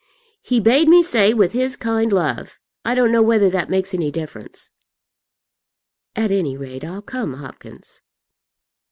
"He 0.41 0.59
bade 0.59 0.87
me 0.87 1.03
say 1.03 1.31
with 1.31 1.51
his 1.51 1.75
kind 1.75 2.11
love. 2.11 2.57
I 2.83 2.95
don't 2.95 3.11
know 3.11 3.21
whether 3.21 3.51
that 3.51 3.69
makes 3.69 3.93
any 3.93 4.09
difference." 4.09 4.71
"At 6.15 6.31
any 6.31 6.57
rate, 6.57 6.83
I'll 6.83 7.03
come, 7.03 7.35
Hopkins." 7.35 8.01